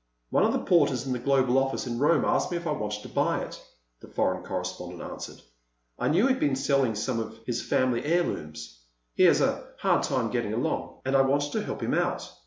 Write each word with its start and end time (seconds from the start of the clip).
"One 0.31 0.43
of 0.45 0.51
the 0.51 0.63
porters 0.65 1.05
in 1.05 1.13
the 1.13 1.19
Global 1.19 1.59
office 1.59 1.85
in 1.85 1.99
Rome 1.99 2.25
asked 2.25 2.49
me 2.49 2.57
if 2.57 2.65
I 2.65 2.71
wanted 2.71 3.03
to 3.03 3.09
buy 3.09 3.41
it," 3.41 3.63
the 3.99 4.07
foreign 4.07 4.41
correspondent 4.43 4.99
answered. 5.03 5.43
"I 5.99 6.07
knew 6.07 6.25
he'd 6.25 6.39
been 6.39 6.55
selling 6.55 6.95
some 6.95 7.19
of 7.19 7.37
his 7.45 7.61
family 7.61 8.03
heirlooms—he 8.03 9.21
has 9.23 9.41
a 9.41 9.63
hard 9.77 10.01
time 10.01 10.31
getting 10.31 10.53
along—and 10.53 11.15
I 11.15 11.21
wanted 11.21 11.51
to 11.51 11.63
help 11.63 11.83
him 11.83 11.93
out. 11.93 12.31